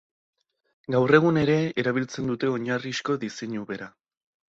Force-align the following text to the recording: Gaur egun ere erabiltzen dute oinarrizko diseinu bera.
Gaur 0.95 1.11
egun 1.17 1.37
ere 1.41 1.57
erabiltzen 1.83 2.31
dute 2.31 2.49
oinarrizko 2.53 3.19
diseinu 3.25 3.67
bera. 3.73 3.91